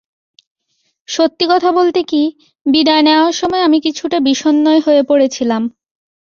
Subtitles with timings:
[1.07, 2.21] সত্যি কথা বলতে কী,
[2.65, 5.61] বিদায় নেওয়ার সময় আমি কিছুটা বিষণ্নই হয়ে পড়েছিলাম।